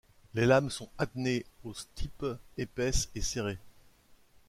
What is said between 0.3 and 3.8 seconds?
Les lames sont adnées au stipe, épaisses et serrées.